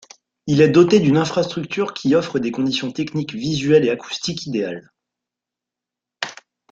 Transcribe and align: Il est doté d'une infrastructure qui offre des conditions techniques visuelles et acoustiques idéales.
Il 0.47 0.61
est 0.61 0.69
doté 0.71 0.99
d'une 0.99 1.17
infrastructure 1.17 1.93
qui 1.93 2.15
offre 2.15 2.39
des 2.39 2.51
conditions 2.51 2.91
techniques 2.91 3.35
visuelles 3.35 3.85
et 3.85 3.91
acoustiques 3.91 4.47
idéales. 4.47 4.91